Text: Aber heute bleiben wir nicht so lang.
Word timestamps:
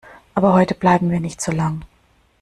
Aber 0.33 0.53
heute 0.55 0.73
bleiben 0.73 1.11
wir 1.11 1.19
nicht 1.19 1.41
so 1.43 1.51
lang. 1.51 1.83